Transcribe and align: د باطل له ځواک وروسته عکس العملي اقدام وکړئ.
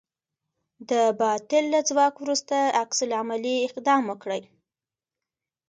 د 0.89 0.91
باطل 1.21 1.63
له 1.73 1.79
ځواک 1.89 2.13
وروسته 2.23 2.55
عکس 2.81 2.97
العملي 3.05 3.55
اقدام 3.67 4.01
وکړئ. 4.07 4.43